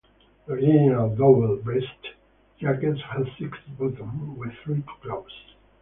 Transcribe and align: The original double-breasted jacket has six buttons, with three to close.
The 0.47 0.53
original 0.53 1.09
double-breasted 1.15 2.15
jacket 2.59 2.97
has 3.13 3.27
six 3.37 3.55
buttons, 3.77 4.35
with 4.35 4.51
three 4.63 4.81
to 4.81 4.89
close. 5.03 5.43